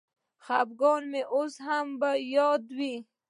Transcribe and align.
خپګان 0.45 1.03
مي 1.11 1.21
اوس 1.33 1.53
هم 1.65 1.87
په 1.99 2.09
یاد 2.35 2.61
دی. 2.77 2.93